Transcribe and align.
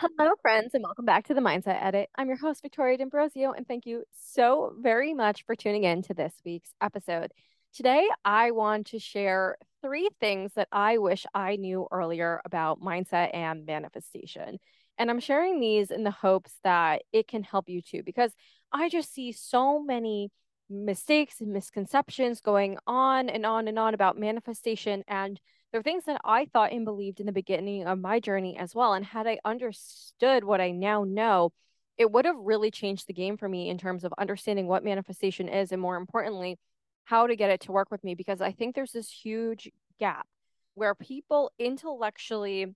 Hello, 0.00 0.32
friends, 0.42 0.74
and 0.74 0.82
welcome 0.82 1.04
back 1.04 1.28
to 1.28 1.34
the 1.34 1.40
Mindset 1.40 1.80
Edit. 1.80 2.10
I'm 2.16 2.26
your 2.26 2.36
host, 2.36 2.62
Victoria 2.62 2.98
D'Ambrozio, 2.98 3.56
and 3.56 3.66
thank 3.66 3.86
you 3.86 4.02
so 4.10 4.74
very 4.80 5.14
much 5.14 5.46
for 5.46 5.54
tuning 5.54 5.84
in 5.84 6.02
to 6.02 6.14
this 6.14 6.34
week's 6.44 6.74
episode. 6.80 7.30
Today, 7.72 8.08
I 8.24 8.50
want 8.50 8.88
to 8.88 8.98
share 8.98 9.56
three 9.82 10.08
things 10.18 10.52
that 10.54 10.66
I 10.72 10.98
wish 10.98 11.26
I 11.32 11.54
knew 11.54 11.86
earlier 11.92 12.42
about 12.44 12.80
mindset 12.80 13.30
and 13.32 13.66
manifestation. 13.66 14.58
And 14.98 15.10
I'm 15.10 15.20
sharing 15.20 15.60
these 15.60 15.92
in 15.92 16.02
the 16.02 16.10
hopes 16.10 16.58
that 16.64 17.02
it 17.12 17.28
can 17.28 17.44
help 17.44 17.68
you 17.68 17.80
too, 17.80 18.02
because 18.04 18.32
I 18.72 18.88
just 18.88 19.14
see 19.14 19.30
so 19.30 19.80
many 19.80 20.32
mistakes 20.68 21.40
and 21.40 21.52
misconceptions 21.52 22.40
going 22.40 22.78
on 22.88 23.28
and 23.28 23.46
on 23.46 23.68
and 23.68 23.78
on 23.78 23.94
about 23.94 24.18
manifestation 24.18 25.04
and 25.06 25.40
there 25.74 25.80
are 25.80 25.82
things 25.82 26.04
that 26.04 26.20
I 26.24 26.44
thought 26.44 26.70
and 26.70 26.84
believed 26.84 27.18
in 27.18 27.26
the 27.26 27.32
beginning 27.32 27.88
of 27.88 27.98
my 27.98 28.20
journey 28.20 28.56
as 28.56 28.76
well. 28.76 28.94
And 28.94 29.04
had 29.04 29.26
I 29.26 29.40
understood 29.44 30.44
what 30.44 30.60
I 30.60 30.70
now 30.70 31.02
know, 31.02 31.50
it 31.98 32.12
would 32.12 32.26
have 32.26 32.36
really 32.38 32.70
changed 32.70 33.08
the 33.08 33.12
game 33.12 33.36
for 33.36 33.48
me 33.48 33.68
in 33.68 33.76
terms 33.76 34.04
of 34.04 34.14
understanding 34.16 34.68
what 34.68 34.84
manifestation 34.84 35.48
is 35.48 35.72
and 35.72 35.82
more 35.82 35.96
importantly, 35.96 36.60
how 37.02 37.26
to 37.26 37.34
get 37.34 37.50
it 37.50 37.62
to 37.62 37.72
work 37.72 37.90
with 37.90 38.04
me. 38.04 38.14
Because 38.14 38.40
I 38.40 38.52
think 38.52 38.76
there's 38.76 38.92
this 38.92 39.10
huge 39.10 39.68
gap 39.98 40.28
where 40.74 40.94
people 40.94 41.50
intellectually 41.58 42.72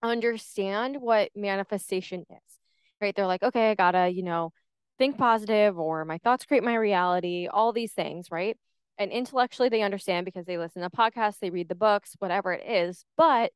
understand 0.00 1.00
what 1.00 1.30
manifestation 1.34 2.20
is, 2.30 2.58
right? 3.00 3.16
They're 3.16 3.26
like, 3.26 3.42
okay, 3.42 3.72
I 3.72 3.74
gotta, 3.74 4.10
you 4.10 4.22
know, 4.22 4.52
think 4.96 5.18
positive 5.18 5.76
or 5.76 6.04
my 6.04 6.18
thoughts 6.18 6.44
create 6.44 6.62
my 6.62 6.76
reality, 6.76 7.48
all 7.48 7.72
these 7.72 7.94
things, 7.94 8.30
right? 8.30 8.56
And 8.98 9.10
intellectually 9.10 9.68
they 9.68 9.82
understand 9.82 10.24
because 10.24 10.46
they 10.46 10.58
listen 10.58 10.82
to 10.82 10.90
podcasts, 10.90 11.38
they 11.38 11.50
read 11.50 11.68
the 11.68 11.74
books, 11.74 12.14
whatever 12.18 12.52
it 12.52 12.68
is, 12.68 13.04
but 13.16 13.52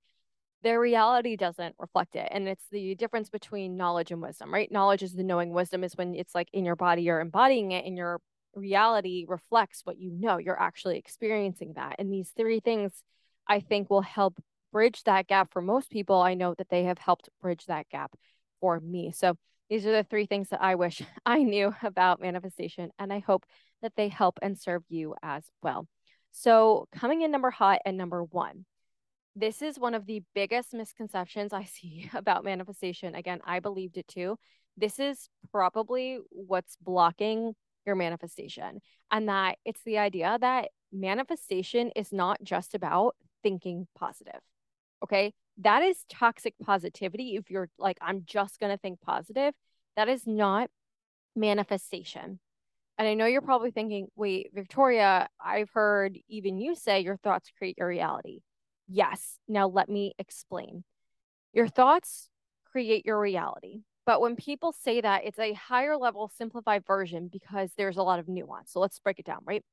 their 0.62 0.80
reality 0.80 1.37
doesn't 1.37 1.74
reflect 1.78 2.14
it. 2.14 2.28
And 2.30 2.48
it's 2.48 2.64
the 2.70 2.95
difference 2.95 3.30
between 3.30 3.77
knowledge 3.77 4.12
and 4.12 4.23
wisdom, 4.23 4.52
right? 4.52 4.70
Knowledge 4.70 5.02
is 5.02 5.12
the 5.12 5.24
knowing, 5.24 5.50
wisdom 5.50 5.83
is 5.83 5.97
when 5.97 6.14
it's 6.14 6.34
like 6.34 6.48
in 6.53 6.64
your 6.64 6.77
body, 6.77 7.03
you're 7.03 7.20
embodying 7.20 7.72
it, 7.72 7.84
and 7.84 7.97
your 7.97 8.20
reality 8.55 9.25
reflects 9.28 9.81
what 9.84 9.98
you 9.98 10.12
know. 10.12 10.39
You're 10.39 10.61
actually 10.61 10.98
experiencing 10.98 11.72
that. 11.75 11.97
And 11.98 12.12
these 12.12 12.31
three 12.36 12.61
things 12.61 12.92
I 13.48 13.61
think 13.61 13.91
will 13.91 14.03
help 14.03 14.41
bridge 14.72 15.03
that 15.05 15.27
gap 15.27 15.53
for 15.53 15.61
most 15.61 15.91
people. 15.91 16.20
I 16.20 16.34
know 16.34 16.55
that 16.59 16.69
they 16.69 16.84
have 16.84 16.98
helped 16.98 17.28
bridge 17.41 17.66
that 17.66 17.88
gap 17.88 18.14
for 18.61 18.78
me. 18.78 19.12
So 19.12 19.36
these 19.69 19.86
are 19.86 19.92
the 19.92 20.05
three 20.05 20.27
things 20.27 20.50
that 20.50 20.62
I 20.62 20.77
wish 20.77 21.03
I 21.27 21.42
knew 21.42 21.75
about 21.83 22.20
manifestation. 22.20 22.91
And 22.98 23.12
I 23.12 23.19
hope 23.19 23.44
that 23.83 23.94
they 23.97 24.08
help 24.08 24.38
and 24.42 24.58
serve 24.58 24.83
you 24.88 25.14
as 25.22 25.44
well. 25.62 25.86
So, 26.30 26.88
coming 26.94 27.22
in 27.22 27.30
number 27.30 27.50
hot 27.50 27.80
and 27.84 27.97
number 27.97 28.25
one, 28.25 28.64
this 29.36 29.62
is 29.62 29.78
one 29.78 29.94
of 29.94 30.06
the 30.06 30.22
biggest 30.34 30.72
misconceptions 30.72 31.52
I 31.52 31.64
see 31.72 32.10
about 32.14 32.44
manifestation. 32.44 33.14
Again, 33.14 33.41
I 33.44 33.60
believed 33.60 33.98
it 33.98 34.08
too. 34.08 34.38
This 34.77 34.98
is 34.98 35.28
probably 35.50 36.19
what's 36.30 36.77
blocking 36.80 37.55
your 37.84 37.97
manifestation, 37.97 38.80
and 39.10 39.28
that 39.28 39.58
it's 39.64 39.83
the 39.84 39.98
idea 39.98 40.38
that 40.41 40.69
manifestation 40.92 41.91
is 41.97 42.12
not 42.12 42.42
just 42.42 42.75
about 42.75 43.16
thinking 43.42 43.86
positive. 43.97 44.41
Okay. 45.03 45.33
That 45.58 45.83
is 45.83 46.05
toxic 46.08 46.55
positivity. 46.62 47.36
If 47.36 47.50
you're 47.50 47.69
like, 47.78 47.98
I'm 48.00 48.22
just 48.25 48.58
going 48.58 48.72
to 48.72 48.78
think 48.78 49.00
positive, 49.00 49.53
that 49.97 50.08
is 50.08 50.27
not 50.27 50.70
manifestation. 51.36 52.41
And 53.03 53.08
I 53.08 53.14
know 53.14 53.27
you're 53.27 53.41
probably 53.41 53.72
thinking, 53.72 54.06
wait, 54.14 54.53
Victoria, 54.55 55.28
I've 55.45 55.70
heard 55.70 56.17
even 56.28 56.56
you 56.56 56.77
say 56.77 57.00
your 57.00 57.17
thoughts 57.17 57.50
create 57.59 57.75
your 57.77 57.89
reality. 57.89 58.42
Yes. 58.86 59.41
Now 59.48 59.67
let 59.67 59.89
me 59.89 60.12
explain. 60.20 60.84
Your 61.53 61.67
thoughts 61.67 62.28
create 62.70 63.05
your 63.05 63.19
reality. 63.19 63.81
But 64.06 64.20
when 64.20 64.36
people 64.36 64.70
say 64.70 65.00
that, 65.00 65.25
it's 65.25 65.41
a 65.41 65.53
higher 65.53 65.97
level 65.97 66.31
simplified 66.33 66.86
version 66.86 67.27
because 67.27 67.72
there's 67.77 67.97
a 67.97 68.05
lot 68.05 68.20
of 68.20 68.28
nuance. 68.28 68.70
So 68.70 68.78
let's 68.78 69.00
break 69.00 69.19
it 69.19 69.27
down, 69.27 69.41
right? 69.44 69.64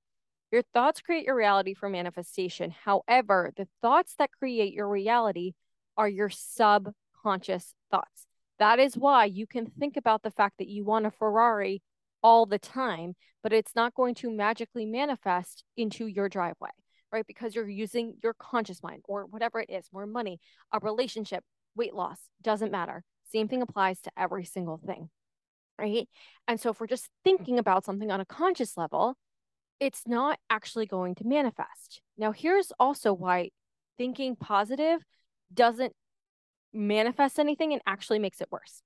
Your 0.52 0.64
thoughts 0.74 1.00
create 1.00 1.28
your 1.28 1.36
reality 1.36 1.76
for 1.76 1.88
manifestation. 1.88 2.74
However, 2.84 3.52
the 3.56 3.68
thoughts 3.80 4.16
that 4.18 4.32
create 4.32 4.74
your 4.74 4.90
reality 4.90 5.52
are 5.98 6.10
your 6.10 6.30
subconscious 6.32 7.76
thoughts. 7.92 8.26
That 8.58 8.80
is 8.80 8.98
why 8.98 9.26
you 9.26 9.46
can 9.46 9.68
think 9.68 9.98
about 9.98 10.24
the 10.24 10.32
fact 10.32 10.56
that 10.58 10.68
you 10.68 10.84
want 10.84 11.06
a 11.06 11.12
Ferrari 11.12 11.84
all 12.24 12.46
the 12.46 12.60
time, 12.60 13.16
but 13.44 13.54
it's 13.54 13.76
not 13.76 13.94
going 13.94 14.16
to 14.16 14.30
magically 14.30 14.86
manifest 14.86 15.64
into 15.78 16.08
your 16.08 16.30
driveway, 16.30 16.70
right? 17.12 17.26
Because 17.28 17.56
you're 17.56 17.68
using 17.68 18.16
your 18.24 18.34
conscious 18.34 18.84
mind 18.84 19.04
or 19.08 19.26
whatever 19.26 19.60
it 19.60 19.70
is, 19.70 19.86
more 19.94 20.06
money, 20.06 20.40
a 20.72 20.80
relationship, 20.80 21.44
weight 21.76 21.94
loss, 21.94 22.20
doesn't 22.42 22.72
matter. 22.72 23.04
Same 23.32 23.48
thing 23.48 23.62
applies 23.62 24.02
to 24.02 24.12
every 24.18 24.46
single 24.46 24.80
thing, 24.86 25.10
right? 25.78 26.08
And 26.48 26.60
so 26.60 26.70
if 26.70 26.80
we're 26.80 26.88
just 26.88 27.10
thinking 27.24 27.60
about 27.60 27.86
something 27.86 28.12
on 28.12 28.22
a 28.22 28.26
conscious 28.26 28.76
level, 28.76 29.16
it's 29.80 30.04
not 30.06 30.40
actually 30.50 30.86
going 30.86 31.16
to 31.16 31.26
manifest. 31.26 32.02
Now, 32.18 32.32
here's 32.32 32.72
also 32.80 33.14
why 33.14 33.52
thinking 33.98 34.36
positive 34.36 35.02
doesn't 35.54 35.94
manifest 36.74 37.40
anything 37.40 37.74
and 37.74 37.82
actually 37.88 38.20
makes 38.20 38.42
it 38.42 38.52
worse 38.52 38.84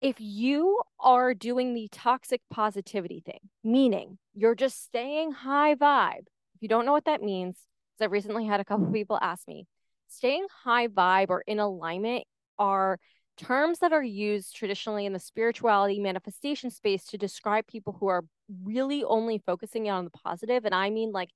if 0.00 0.16
you 0.18 0.80
are 1.00 1.34
doing 1.34 1.74
the 1.74 1.88
toxic 1.90 2.40
positivity 2.50 3.22
thing, 3.24 3.40
meaning 3.64 4.18
you're 4.34 4.54
just 4.54 4.84
staying 4.84 5.32
high 5.32 5.74
vibe, 5.74 6.26
if 6.54 6.62
you 6.62 6.68
don't 6.68 6.86
know 6.86 6.92
what 6.92 7.06
that 7.06 7.22
means, 7.22 7.56
because 7.92 8.04
I've 8.04 8.12
recently 8.12 8.46
had 8.46 8.60
a 8.60 8.64
couple 8.64 8.84
mm-hmm. 8.84 8.94
people 8.94 9.18
ask 9.20 9.46
me, 9.48 9.66
staying 10.08 10.46
high 10.64 10.88
vibe 10.88 11.30
or 11.30 11.42
in 11.46 11.58
alignment 11.58 12.24
are 12.58 12.98
terms 13.36 13.80
that 13.80 13.92
are 13.92 14.02
used 14.02 14.54
traditionally 14.54 15.06
in 15.06 15.12
the 15.12 15.18
spirituality 15.18 16.00
manifestation 16.00 16.70
space 16.70 17.04
to 17.06 17.18
describe 17.18 17.66
people 17.66 17.96
who 17.98 18.06
are 18.06 18.24
really 18.62 19.04
only 19.04 19.42
focusing 19.44 19.90
on 19.90 20.04
the 20.04 20.10
positive. 20.10 20.64
And 20.64 20.74
I 20.74 20.90
mean, 20.90 21.12
like, 21.12 21.30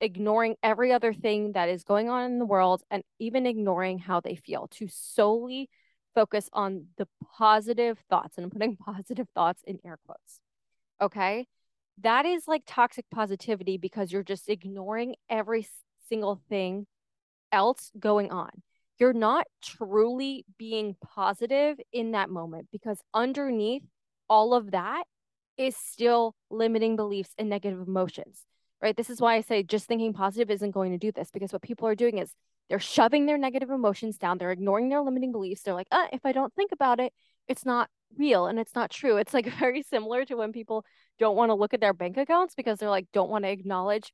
ignoring 0.00 0.56
every 0.62 0.92
other 0.92 1.14
thing 1.14 1.52
that 1.52 1.68
is 1.68 1.84
going 1.84 2.10
on 2.10 2.30
in 2.30 2.38
the 2.38 2.44
world 2.44 2.82
and 2.90 3.02
even 3.18 3.46
ignoring 3.46 3.98
how 3.98 4.20
they 4.20 4.34
feel 4.34 4.68
to 4.72 4.86
solely 4.88 5.70
focus 6.14 6.48
on 6.52 6.86
the 6.96 7.08
positive 7.36 7.98
thoughts. 8.08 8.36
And 8.36 8.44
I'm 8.44 8.50
putting 8.50 8.76
positive 8.84 9.28
thoughts 9.34 9.62
in 9.66 9.78
air 9.84 9.98
quotes. 10.06 10.40
Okay. 11.00 11.46
That 12.02 12.26
is 12.26 12.48
like 12.48 12.62
toxic 12.66 13.04
positivity 13.10 13.76
because 13.76 14.12
you're 14.12 14.24
just 14.24 14.48
ignoring 14.48 15.14
every 15.28 15.66
single 16.08 16.40
thing 16.48 16.86
else 17.52 17.90
going 17.98 18.30
on. 18.30 18.50
You're 18.98 19.12
not 19.12 19.46
truly 19.62 20.44
being 20.58 20.96
positive 21.02 21.78
in 21.92 22.12
that 22.12 22.30
moment 22.30 22.68
because 22.72 23.00
underneath 23.12 23.82
all 24.28 24.54
of 24.54 24.72
that 24.72 25.04
is 25.56 25.76
still 25.76 26.34
limiting 26.50 26.96
beliefs 26.96 27.30
and 27.38 27.48
negative 27.48 27.86
emotions, 27.86 28.44
right? 28.80 28.96
This 28.96 29.10
is 29.10 29.20
why 29.20 29.36
I 29.36 29.40
say 29.40 29.62
just 29.62 29.86
thinking 29.86 30.12
positive 30.12 30.50
isn't 30.50 30.72
going 30.72 30.92
to 30.92 30.98
do 30.98 31.12
this 31.12 31.30
because 31.32 31.52
what 31.52 31.62
people 31.62 31.86
are 31.86 31.94
doing 31.94 32.18
is 32.18 32.32
they're 32.68 32.80
shoving 32.80 33.26
their 33.26 33.38
negative 33.38 33.70
emotions 33.70 34.16
down. 34.16 34.38
They're 34.38 34.52
ignoring 34.52 34.88
their 34.88 35.02
limiting 35.02 35.32
beliefs. 35.32 35.62
They're 35.62 35.74
like, 35.74 35.88
uh, 35.90 36.06
if 36.12 36.24
I 36.24 36.32
don't 36.32 36.54
think 36.54 36.72
about 36.72 37.00
it, 37.00 37.12
it's 37.46 37.66
not 37.66 37.90
real 38.16 38.46
and 38.46 38.58
it's 38.58 38.74
not 38.74 38.90
true. 38.90 39.16
It's 39.16 39.34
like 39.34 39.46
very 39.58 39.82
similar 39.82 40.24
to 40.24 40.36
when 40.36 40.52
people 40.52 40.84
don't 41.18 41.36
want 41.36 41.50
to 41.50 41.54
look 41.54 41.74
at 41.74 41.80
their 41.80 41.92
bank 41.92 42.16
accounts 42.16 42.54
because 42.54 42.78
they're 42.78 42.90
like, 42.90 43.06
don't 43.12 43.30
want 43.30 43.44
to 43.44 43.50
acknowledge 43.50 44.12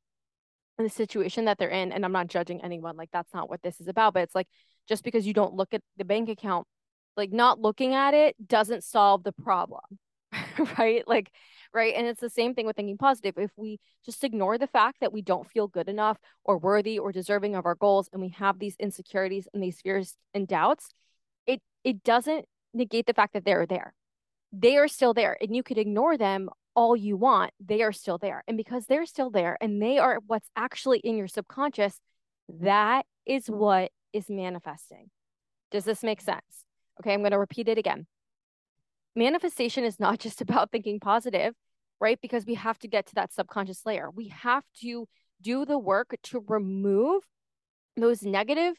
the 0.77 0.89
situation 0.89 1.45
that 1.45 1.57
they're 1.57 1.69
in. 1.69 1.91
And 1.91 2.03
I'm 2.03 2.11
not 2.11 2.27
judging 2.27 2.61
anyone. 2.63 2.97
Like, 2.97 3.09
that's 3.11 3.33
not 3.33 3.49
what 3.49 3.61
this 3.61 3.79
is 3.79 3.87
about. 3.87 4.13
But 4.13 4.23
it's 4.23 4.35
like, 4.35 4.47
just 4.87 5.03
because 5.03 5.27
you 5.27 5.33
don't 5.33 5.53
look 5.53 5.73
at 5.73 5.81
the 5.97 6.05
bank 6.05 6.29
account, 6.29 6.67
like, 7.15 7.31
not 7.31 7.59
looking 7.59 7.93
at 7.93 8.13
it 8.13 8.35
doesn't 8.45 8.83
solve 8.83 9.23
the 9.23 9.31
problem. 9.31 9.81
right? 10.77 11.07
Like, 11.07 11.31
right? 11.73 11.93
And 11.95 12.07
it's 12.07 12.21
the 12.21 12.29
same 12.29 12.53
thing 12.53 12.65
with 12.65 12.75
thinking 12.75 12.97
positive. 12.97 13.37
If 13.37 13.51
we 13.55 13.79
just 14.05 14.23
ignore 14.23 14.57
the 14.57 14.67
fact 14.67 14.97
that 15.01 15.13
we 15.13 15.21
don't 15.21 15.49
feel 15.49 15.67
good 15.67 15.87
enough 15.87 16.17
or 16.43 16.57
worthy 16.57 16.99
or 16.99 17.11
deserving 17.11 17.55
of 17.55 17.65
our 17.65 17.75
goals 17.75 18.09
and 18.11 18.21
we 18.21 18.29
have 18.29 18.59
these 18.59 18.75
insecurities 18.79 19.47
and 19.53 19.63
these 19.63 19.79
fears 19.81 20.15
and 20.33 20.47
doubts, 20.47 20.89
it 21.47 21.61
it 21.83 22.03
doesn't 22.03 22.45
negate 22.73 23.05
the 23.05 23.13
fact 23.13 23.33
that 23.33 23.45
they're 23.45 23.65
there. 23.65 23.93
They 24.51 24.77
are 24.77 24.87
still 24.87 25.13
there 25.13 25.37
and 25.39 25.55
you 25.55 25.63
could 25.63 25.77
ignore 25.77 26.17
them 26.17 26.49
all 26.75 26.95
you 26.95 27.17
want. 27.17 27.51
They 27.59 27.81
are 27.81 27.91
still 27.91 28.17
there. 28.17 28.43
And 28.47 28.57
because 28.57 28.85
they're 28.85 29.05
still 29.05 29.29
there 29.29 29.57
and 29.61 29.81
they 29.81 29.97
are 29.97 30.19
what's 30.25 30.49
actually 30.55 30.99
in 30.99 31.17
your 31.17 31.27
subconscious, 31.27 31.99
that 32.59 33.05
is 33.25 33.47
what 33.47 33.91
is 34.13 34.29
manifesting. 34.29 35.09
Does 35.69 35.85
this 35.85 36.03
make 36.03 36.21
sense? 36.21 36.65
Okay, 36.99 37.13
I'm 37.13 37.21
going 37.21 37.31
to 37.31 37.39
repeat 37.39 37.67
it 37.67 37.77
again 37.77 38.07
manifestation 39.15 39.83
is 39.83 39.99
not 39.99 40.19
just 40.25 40.41
about 40.41 40.71
thinking 40.71 40.99
positive, 40.99 41.53
right? 41.99 42.19
Because 42.21 42.45
we 42.45 42.55
have 42.55 42.79
to 42.79 42.87
get 42.87 43.07
to 43.07 43.15
that 43.15 43.33
subconscious 43.33 43.85
layer. 43.85 44.09
We 44.09 44.29
have 44.29 44.63
to 44.81 45.07
do 45.41 45.65
the 45.65 45.77
work 45.77 46.15
to 46.23 46.43
remove 46.47 47.23
those 47.97 48.23
negative 48.23 48.75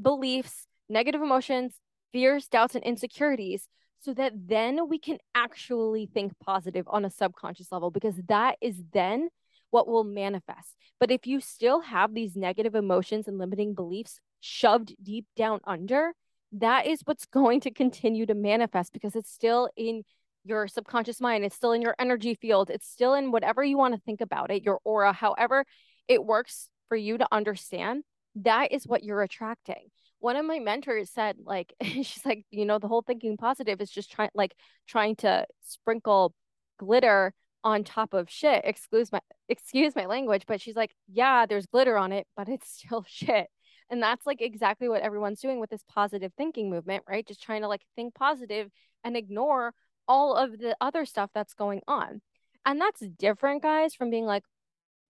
beliefs, 0.00 0.66
negative 0.88 1.22
emotions, 1.22 1.74
fears, 2.12 2.46
doubts, 2.46 2.74
and 2.74 2.84
insecurities 2.84 3.68
so 4.00 4.12
that 4.14 4.32
then 4.34 4.88
we 4.88 4.98
can 4.98 5.18
actually 5.34 6.06
think 6.12 6.32
positive 6.38 6.86
on 6.88 7.04
a 7.04 7.10
subconscious 7.10 7.72
level 7.72 7.90
because 7.90 8.16
that 8.28 8.56
is 8.60 8.76
then 8.92 9.28
what 9.70 9.88
will 9.88 10.04
manifest. 10.04 10.76
But 11.00 11.10
if 11.10 11.26
you 11.26 11.40
still 11.40 11.80
have 11.80 12.14
these 12.14 12.36
negative 12.36 12.74
emotions 12.74 13.26
and 13.26 13.38
limiting 13.38 13.74
beliefs 13.74 14.20
shoved 14.40 14.94
deep 15.02 15.26
down 15.36 15.60
under, 15.64 16.12
that 16.54 16.86
is 16.86 17.00
what's 17.04 17.26
going 17.32 17.60
to 17.60 17.70
continue 17.70 18.26
to 18.26 18.34
manifest 18.34 18.92
because 18.92 19.14
it's 19.14 19.30
still 19.30 19.68
in 19.76 20.02
your 20.44 20.68
subconscious 20.68 21.20
mind, 21.20 21.44
it's 21.44 21.56
still 21.56 21.72
in 21.72 21.80
your 21.80 21.94
energy 21.98 22.34
field, 22.34 22.70
it's 22.70 22.86
still 22.86 23.14
in 23.14 23.32
whatever 23.32 23.64
you 23.64 23.78
want 23.78 23.94
to 23.94 24.00
think 24.00 24.20
about 24.20 24.50
it, 24.50 24.62
your 24.62 24.78
aura, 24.84 25.12
however 25.12 25.64
it 26.08 26.24
works 26.24 26.68
for 26.88 26.96
you 26.96 27.18
to 27.18 27.26
understand. 27.32 28.04
That 28.36 28.72
is 28.72 28.86
what 28.86 29.04
you're 29.04 29.22
attracting. 29.22 29.88
One 30.18 30.36
of 30.36 30.44
my 30.44 30.58
mentors 30.58 31.10
said, 31.10 31.36
like, 31.44 31.72
she's 31.82 32.24
like, 32.24 32.44
you 32.50 32.64
know, 32.64 32.78
the 32.78 32.88
whole 32.88 33.02
thinking 33.02 33.36
positive 33.36 33.80
is 33.80 33.90
just 33.90 34.10
trying, 34.12 34.30
like, 34.34 34.54
trying 34.86 35.16
to 35.16 35.46
sprinkle 35.62 36.34
glitter 36.78 37.32
on 37.62 37.84
top 37.84 38.12
of 38.14 38.30
shit. 38.30 38.62
Excuse 38.64 39.10
my 39.10 39.20
excuse 39.48 39.96
my 39.96 40.06
language, 40.06 40.44
but 40.46 40.60
she's 40.60 40.76
like, 40.76 40.90
yeah, 41.08 41.46
there's 41.46 41.66
glitter 41.66 41.96
on 41.96 42.12
it, 42.12 42.26
but 42.36 42.48
it's 42.48 42.70
still 42.70 43.04
shit. 43.08 43.48
And 43.90 44.02
that's 44.02 44.26
like 44.26 44.40
exactly 44.40 44.88
what 44.88 45.02
everyone's 45.02 45.40
doing 45.40 45.60
with 45.60 45.70
this 45.70 45.84
positive 45.88 46.32
thinking 46.36 46.70
movement, 46.70 47.04
right? 47.08 47.26
Just 47.26 47.42
trying 47.42 47.62
to 47.62 47.68
like 47.68 47.82
think 47.96 48.14
positive 48.14 48.70
and 49.02 49.16
ignore 49.16 49.74
all 50.08 50.34
of 50.34 50.58
the 50.58 50.76
other 50.80 51.04
stuff 51.04 51.30
that's 51.34 51.54
going 51.54 51.80
on. 51.86 52.20
And 52.66 52.80
that's 52.80 53.00
different, 53.00 53.62
guys, 53.62 53.94
from 53.94 54.10
being 54.10 54.24
like, 54.24 54.44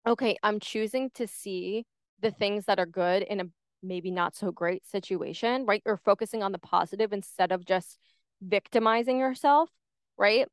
okay, 0.06 0.36
I'm 0.42 0.60
choosing 0.60 1.10
to 1.14 1.26
see 1.26 1.86
the 2.20 2.30
things 2.30 2.66
that 2.66 2.78
are 2.78 2.86
good 2.86 3.22
in 3.22 3.40
a 3.40 3.44
maybe 3.82 4.10
not 4.10 4.34
so 4.34 4.50
great 4.50 4.86
situation, 4.86 5.64
right? 5.64 5.82
You're 5.86 5.96
focusing 5.96 6.42
on 6.42 6.52
the 6.52 6.58
positive 6.58 7.12
instead 7.12 7.52
of 7.52 7.64
just 7.64 7.98
victimizing 8.42 9.18
yourself, 9.18 9.70
right? 10.16 10.46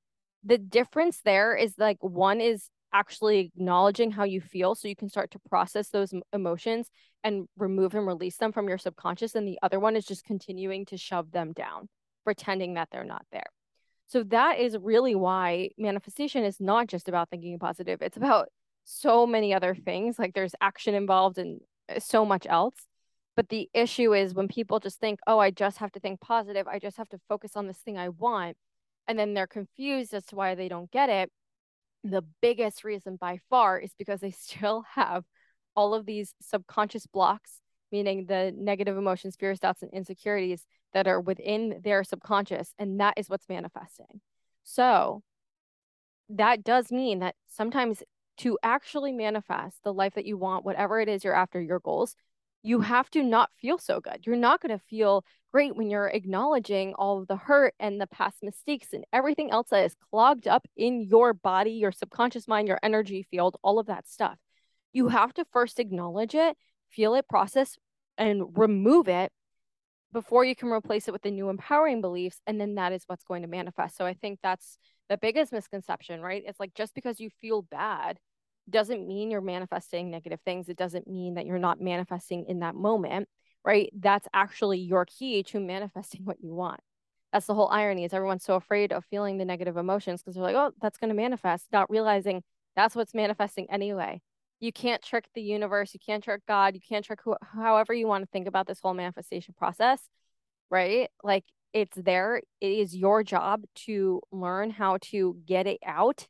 The 0.44 0.58
difference 0.58 1.22
there 1.24 1.56
is 1.56 1.74
like 1.78 1.98
one 2.02 2.40
is 2.40 2.70
actually 2.96 3.40
acknowledging 3.40 4.10
how 4.10 4.24
you 4.24 4.40
feel 4.40 4.74
so 4.74 4.88
you 4.88 4.96
can 4.96 5.10
start 5.10 5.30
to 5.30 5.40
process 5.50 5.90
those 5.90 6.14
emotions 6.32 6.90
and 7.26 7.46
remove 7.58 7.94
and 7.94 8.08
release 8.08 8.38
them 8.38 8.54
from 8.54 8.70
your 8.70 8.78
subconscious 8.78 9.36
and 9.36 9.46
the 9.46 9.60
other 9.62 9.82
one 9.82 9.98
is 9.98 10.06
just 10.06 10.24
continuing 10.24 10.86
to 10.86 10.96
shove 10.96 11.30
them 11.32 11.52
down 11.52 11.90
pretending 12.24 12.76
that 12.76 12.88
they're 12.92 13.04
not 13.04 13.26
there. 13.34 13.44
So 14.08 14.24
that 14.24 14.60
is 14.60 14.78
really 14.80 15.14
why 15.14 15.72
manifestation 15.78 16.46
is 16.46 16.62
not 16.62 16.88
just 16.88 17.10
about 17.10 17.30
thinking 17.30 17.60
positive 17.60 18.02
it's 18.02 18.18
about 18.18 18.48
so 18.86 19.28
many 19.28 19.54
other 19.54 19.76
things 19.76 20.18
like 20.18 20.34
there's 20.34 20.56
action 20.62 20.96
involved 20.96 21.38
and 21.38 21.60
uh, 21.94 22.00
so 22.00 22.26
much 22.26 22.48
else. 22.48 22.76
But 23.36 23.50
the 23.50 23.70
issue 23.74 24.14
is 24.14 24.34
when 24.34 24.48
people 24.48 24.80
just 24.80 25.02
think 25.02 25.20
oh 25.28 25.40
i 25.40 25.52
just 25.52 25.80
have 25.80 25.92
to 25.92 26.00
think 26.00 26.22
positive 26.22 26.66
i 26.66 26.80
just 26.80 26.96
have 26.96 27.10
to 27.10 27.20
focus 27.28 27.58
on 27.58 27.68
this 27.68 27.80
thing 27.80 27.98
i 27.98 28.08
want 28.08 28.56
and 29.10 29.20
then 29.20 29.34
they're 29.34 29.46
confused 29.60 30.14
as 30.14 30.26
to 30.28 30.38
why 30.38 30.56
they 30.56 30.70
don't 30.70 30.90
get 30.90 31.10
it 31.10 31.30
the 32.06 32.24
biggest 32.42 32.84
reason 32.84 33.18
by 33.20 33.40
far 33.50 33.80
is 33.80 33.92
because 33.98 34.22
they 34.22 34.32
still 34.38 34.86
have 34.94 35.24
all 35.76 35.94
of 35.94 36.06
these 36.06 36.34
subconscious 36.42 37.06
blocks, 37.08 37.60
meaning 37.92 38.26
the 38.26 38.54
negative 38.56 38.98
emotions, 38.98 39.36
fears, 39.36 39.60
doubts, 39.60 39.82
and 39.82 39.92
insecurities 39.92 40.66
that 40.94 41.08
are 41.08 41.20
within 41.20 41.82
their 41.84 42.04
subconscious. 42.04 42.74
And 42.80 43.00
that 43.00 43.16
is 43.18 43.30
what's 43.30 43.50
manifesting. 43.50 44.22
So 44.64 45.22
that 46.30 46.64
does 46.64 46.92
mean 46.92 47.20
that 47.20 47.36
sometimes 47.48 48.02
to 48.38 48.58
actually 48.64 49.12
manifest 49.12 49.78
the 49.84 49.94
life 49.94 50.14
that 50.16 50.26
you 50.26 50.38
want, 50.38 50.66
whatever 50.66 51.00
it 51.00 51.10
is 51.10 51.24
you're 51.24 51.36
after, 51.36 51.62
your 51.62 51.80
goals, 51.80 52.16
you 52.64 52.82
have 52.82 53.10
to 53.12 53.24
not 53.24 53.50
feel 53.62 53.78
so 53.78 54.00
good. 54.00 54.26
You're 54.26 54.36
not 54.36 54.62
going 54.62 54.78
to 54.78 54.84
feel 54.86 55.24
great 55.56 55.78
when 55.78 55.90
you're 55.90 56.10
acknowledging 56.10 56.94
all 56.96 57.22
of 57.22 57.30
the 57.30 57.38
hurt 57.38 57.74
and 57.80 58.02
the 58.02 58.08
past 58.08 58.44
mistakes 58.44 58.90
and 58.92 59.06
everything 59.14 59.52
else 59.52 59.70
that 59.70 59.86
is 59.86 59.96
clogged 60.12 60.50
up 60.50 60.68
in 60.76 61.00
your 61.00 61.34
body, 61.34 61.72
your 61.72 61.94
subconscious 61.94 62.46
mind, 62.46 62.68
your 62.68 62.78
energy 62.84 63.26
field, 63.32 63.56
all 63.64 63.80
of 63.80 63.86
that 63.86 64.06
stuff. 64.06 64.38
You 64.92 65.08
have 65.08 65.34
to 65.36 65.46
first 65.54 65.80
acknowledge 65.80 66.36
it, 66.36 66.58
feel 66.90 67.16
it, 67.16 67.30
process, 67.30 67.78
and 68.18 68.58
remove 68.58 69.08
it 69.08 69.32
before 70.12 70.44
you 70.44 70.58
can 70.58 70.68
replace 70.68 71.08
it 71.08 71.14
with 71.14 71.22
the 71.22 71.32
new 71.32 71.48
empowering 71.48 72.02
beliefs. 72.02 72.42
And 72.46 72.60
then 72.60 72.76
that 72.76 72.92
is 72.92 73.04
what's 73.08 73.24
going 73.24 73.44
to 73.44 73.48
manifest. 73.48 73.96
So 73.96 74.06
I 74.06 74.14
think 74.14 74.40
that's 74.44 74.78
the 75.08 75.18
biggest 75.18 75.54
misconception, 75.54 76.20
right? 76.20 76.44
It's 76.46 76.60
like 76.60 76.74
just 76.74 76.94
because 76.94 77.22
you 77.22 77.30
feel 77.40 77.62
bad 77.62 78.20
doesn't 78.70 79.08
mean 79.08 79.32
you're 79.32 79.40
manifesting 79.40 80.12
negative 80.12 80.42
things. 80.44 80.68
It 80.68 80.76
doesn't 80.76 81.08
mean 81.08 81.36
that 81.36 81.46
you're 81.46 81.60
not 81.60 81.80
manifesting 81.80 82.44
in 82.50 82.60
that 82.60 82.76
moment, 82.76 83.30
right? 83.66 83.92
That's 84.00 84.28
actually 84.34 84.80
your 84.80 85.06
key 85.06 85.44
to 85.44 85.60
manifesting 85.60 86.22
what 86.24 86.38
you 86.40 86.54
want. 86.54 86.80
That's 87.34 87.48
the 87.48 87.56
whole 87.56 87.68
irony 87.70 88.06
is 88.06 88.14
everyone's 88.14 88.46
so 88.46 88.56
afraid 88.56 88.94
of 88.94 89.04
feeling 89.06 89.38
the 89.38 89.46
negative 89.46 89.76
emotions 89.76 90.22
because 90.22 90.36
they're 90.36 90.44
like, 90.44 90.56
oh, 90.56 90.72
that's 90.82 90.98
going 90.98 91.10
to 91.10 91.16
manifest, 91.16 91.66
not 91.72 91.90
realizing 91.90 92.44
that's 92.76 92.96
what's 92.96 93.14
manifesting 93.14 93.68
anyway. 93.70 94.22
You 94.62 94.72
can't 94.72 95.02
trick 95.02 95.26
the 95.34 95.42
universe. 95.42 95.94
You 95.94 96.00
can't 96.00 96.24
trick 96.24 96.42
God. 96.48 96.76
You 96.76 96.82
can't 96.88 97.04
trick 97.04 97.20
who, 97.24 97.36
however 97.42 97.94
you 97.94 98.08
want 98.08 98.24
to 98.24 98.30
think 98.32 98.48
about 98.48 98.68
this 98.68 98.80
whole 98.80 98.94
manifestation 98.94 99.54
process, 99.58 100.00
right? 100.70 101.10
Like 101.24 101.44
it's 101.74 101.98
there. 101.98 102.42
It 102.62 102.72
is 102.72 102.96
your 102.96 103.24
job 103.24 103.64
to 103.88 104.22
learn 104.32 104.70
how 104.70 105.00
to 105.10 105.36
get 105.46 105.68
it 105.68 105.80
out 105.86 106.28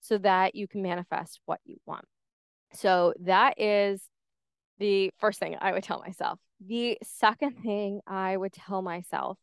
so 0.00 0.18
that 0.18 0.54
you 0.54 0.68
can 0.68 0.82
manifest 0.82 1.40
what 1.46 1.60
you 1.64 1.76
want. 1.86 2.04
So 2.74 3.14
that 3.20 3.58
is 3.58 4.02
the 4.82 5.10
first 5.18 5.38
thing 5.38 5.56
I 5.60 5.72
would 5.72 5.84
tell 5.84 6.00
myself. 6.00 6.40
The 6.60 6.98
second 7.04 7.62
thing 7.62 8.00
I 8.06 8.36
would 8.36 8.52
tell 8.52 8.82
myself 8.82 9.38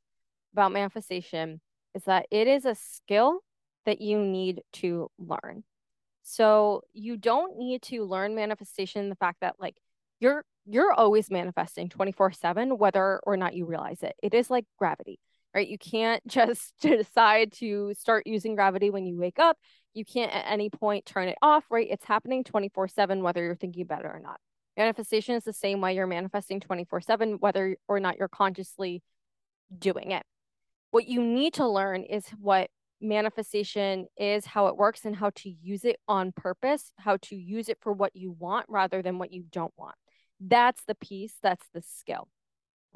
about 0.54 0.74
manifestation 0.74 1.62
is 1.96 2.04
that 2.04 2.28
it 2.30 2.48
is 2.48 2.66
a 2.66 2.76
skill 2.76 3.40
that 3.86 4.02
you 4.02 4.20
need 4.20 4.62
to 4.74 5.10
learn. 5.18 5.64
So 6.24 6.82
you 6.92 7.16
don't 7.16 7.58
need 7.58 7.82
to 7.84 8.04
learn 8.04 8.36
manifestation 8.36 9.10
the 9.10 9.16
fact 9.16 9.38
that 9.40 9.56
like 9.60 9.78
you're 10.20 10.44
you're 10.66 10.92
always 10.94 11.32
manifesting 11.32 11.88
24/7 11.90 12.78
whether 12.78 13.20
or 13.24 13.38
not 13.38 13.56
you 13.56 13.66
realize 13.66 14.04
it. 14.04 14.16
It 14.22 14.34
is 14.34 14.50
like 14.50 14.66
gravity 14.78 15.20
right? 15.56 15.68
You 15.68 15.80
can't 15.80 16.22
just 16.28 16.74
decide 16.82 17.54
to 17.54 17.94
start 17.96 18.28
using 18.28 18.56
gravity 18.56 18.90
when 18.90 19.06
you 19.06 19.18
wake 19.18 19.40
up. 19.40 19.58
You 19.94 20.06
can't 20.06 20.32
at 20.32 20.46
any 20.48 20.70
point 20.70 21.06
turn 21.06 21.28
it 21.28 21.38
off, 21.42 21.66
right? 21.72 21.88
It's 21.90 22.06
happening 22.06 22.44
24 22.44 22.88
7, 22.88 23.24
whether 23.24 23.44
you're 23.44 23.56
thinking 23.56 23.82
about 23.82 24.06
it 24.06 24.08
or 24.08 24.20
not. 24.24 24.40
Manifestation 24.80 25.36
is 25.36 25.44
the 25.44 25.52
same 25.52 25.82
way 25.82 25.94
you're 25.94 26.08
manifesting 26.08 26.62
24 26.62 27.02
7, 27.02 27.34
whether 27.42 27.76
or 27.90 28.00
not 28.00 28.18
you're 28.18 28.30
consciously 28.30 29.04
doing 29.78 30.12
it. 30.12 30.24
What 30.92 31.06
you 31.06 31.22
need 31.22 31.56
to 31.56 31.68
learn 31.68 32.04
is 32.04 32.26
what 32.40 32.70
manifestation 33.02 34.08
is, 34.18 34.46
how 34.46 34.68
it 34.68 34.78
works, 34.78 35.04
and 35.04 35.18
how 35.18 35.32
to 35.36 35.50
use 35.50 35.84
it 35.84 35.98
on 36.08 36.32
purpose, 36.32 36.94
how 36.98 37.18
to 37.24 37.36
use 37.36 37.68
it 37.68 37.78
for 37.82 37.92
what 37.92 38.16
you 38.16 38.32
want 38.32 38.68
rather 38.70 39.02
than 39.02 39.20
what 39.20 39.34
you 39.34 39.44
don't 39.52 39.74
want. 39.76 39.96
That's 40.40 40.82
the 40.86 40.96
piece, 40.96 41.34
that's 41.44 41.68
the 41.74 41.82
skill. 41.82 42.30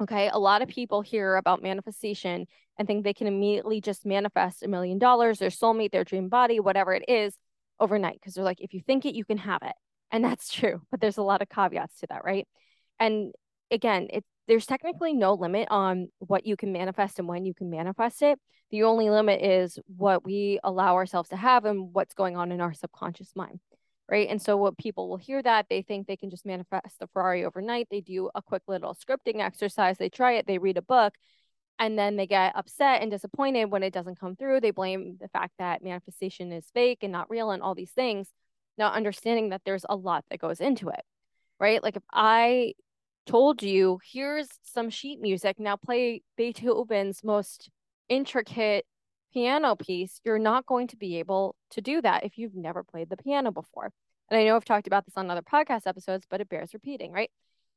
Okay. 0.00 0.30
A 0.32 0.38
lot 0.38 0.62
of 0.62 0.68
people 0.68 1.02
hear 1.02 1.36
about 1.36 1.62
manifestation 1.62 2.46
and 2.78 2.88
think 2.88 3.04
they 3.04 3.12
can 3.12 3.26
immediately 3.26 3.82
just 3.82 4.06
manifest 4.06 4.62
a 4.62 4.68
million 4.68 4.98
dollars, 4.98 5.38
their 5.38 5.50
soulmate, 5.50 5.92
their 5.92 6.02
dream 6.02 6.30
body, 6.30 6.60
whatever 6.60 6.94
it 6.94 7.04
is, 7.08 7.36
overnight. 7.78 8.14
Because 8.14 8.32
they're 8.32 8.42
like, 8.42 8.62
if 8.62 8.72
you 8.72 8.80
think 8.80 9.04
it, 9.04 9.14
you 9.14 9.26
can 9.26 9.36
have 9.36 9.60
it. 9.62 9.74
And 10.14 10.24
that's 10.24 10.52
true. 10.52 10.80
But 10.92 11.00
there's 11.00 11.16
a 11.16 11.22
lot 11.22 11.42
of 11.42 11.48
caveats 11.48 11.98
to 11.98 12.06
that, 12.08 12.24
right? 12.24 12.46
And 13.00 13.32
again, 13.72 14.06
it, 14.12 14.24
there's 14.46 14.64
technically 14.64 15.12
no 15.12 15.34
limit 15.34 15.66
on 15.72 16.08
what 16.18 16.46
you 16.46 16.56
can 16.56 16.72
manifest 16.72 17.18
and 17.18 17.26
when 17.26 17.44
you 17.44 17.52
can 17.52 17.68
manifest 17.68 18.22
it. 18.22 18.38
The 18.70 18.84
only 18.84 19.10
limit 19.10 19.42
is 19.42 19.76
what 19.88 20.24
we 20.24 20.60
allow 20.62 20.94
ourselves 20.94 21.30
to 21.30 21.36
have 21.36 21.64
and 21.64 21.92
what's 21.92 22.14
going 22.14 22.36
on 22.36 22.52
in 22.52 22.60
our 22.60 22.72
subconscious 22.72 23.32
mind 23.34 23.58
right? 24.06 24.28
And 24.28 24.40
so 24.40 24.58
what 24.58 24.76
people 24.76 25.08
will 25.08 25.16
hear 25.16 25.42
that 25.42 25.64
they 25.70 25.80
think 25.80 26.06
they 26.06 26.18
can 26.18 26.28
just 26.28 26.44
manifest 26.44 26.98
the 27.00 27.06
Ferrari 27.06 27.42
overnight. 27.42 27.88
They 27.90 28.02
do 28.02 28.28
a 28.34 28.42
quick 28.42 28.60
little 28.68 28.94
scripting 28.94 29.40
exercise, 29.40 29.96
they 29.96 30.10
try 30.10 30.32
it, 30.32 30.46
they 30.46 30.58
read 30.58 30.76
a 30.76 30.82
book, 30.82 31.14
and 31.78 31.98
then 31.98 32.16
they 32.16 32.26
get 32.26 32.54
upset 32.54 33.00
and 33.00 33.10
disappointed 33.10 33.70
when 33.70 33.82
it 33.82 33.94
doesn't 33.94 34.20
come 34.20 34.36
through. 34.36 34.60
They 34.60 34.72
blame 34.72 35.16
the 35.18 35.28
fact 35.28 35.54
that 35.58 35.82
manifestation 35.82 36.52
is 36.52 36.66
fake 36.74 36.98
and 37.00 37.12
not 37.12 37.30
real 37.30 37.50
and 37.50 37.62
all 37.62 37.74
these 37.74 37.92
things, 37.92 38.28
not 38.78 38.94
understanding 38.94 39.50
that 39.50 39.62
there's 39.64 39.86
a 39.88 39.96
lot 39.96 40.24
that 40.30 40.40
goes 40.40 40.60
into 40.60 40.88
it. 40.88 41.02
Right? 41.60 41.82
Like 41.82 41.96
if 41.96 42.02
I 42.12 42.74
told 43.26 43.62
you, 43.62 43.98
here's 44.04 44.48
some 44.62 44.90
sheet 44.90 45.20
music, 45.20 45.58
now 45.58 45.76
play 45.76 46.22
Beethoven's 46.36 47.24
most 47.24 47.70
intricate 48.08 48.84
piano 49.32 49.74
piece, 49.74 50.20
you're 50.24 50.38
not 50.38 50.66
going 50.66 50.86
to 50.88 50.96
be 50.96 51.18
able 51.18 51.56
to 51.70 51.80
do 51.80 52.00
that 52.02 52.24
if 52.24 52.38
you've 52.38 52.54
never 52.54 52.84
played 52.84 53.10
the 53.10 53.16
piano 53.16 53.50
before. 53.50 53.90
And 54.30 54.38
I 54.38 54.44
know 54.44 54.56
I've 54.56 54.64
talked 54.64 54.86
about 54.86 55.04
this 55.04 55.16
on 55.16 55.30
other 55.30 55.42
podcast 55.42 55.86
episodes, 55.86 56.26
but 56.28 56.40
it 56.40 56.48
bears 56.48 56.72
repeating, 56.72 57.12
right? 57.12 57.30